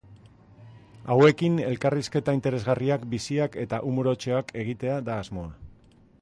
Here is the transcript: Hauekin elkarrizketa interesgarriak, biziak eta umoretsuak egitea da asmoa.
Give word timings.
Hauekin 1.15 1.59
elkarrizketa 1.65 2.35
interesgarriak, 2.37 3.05
biziak 3.13 3.59
eta 3.65 3.81
umoretsuak 3.93 4.51
egitea 4.65 4.97
da 5.13 5.21
asmoa. 5.27 5.55